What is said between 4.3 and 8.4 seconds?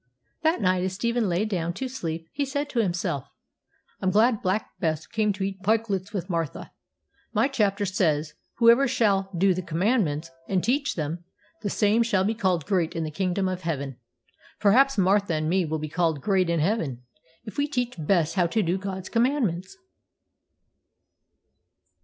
Black Bess came to eat pikelets with Martha. My chapter says,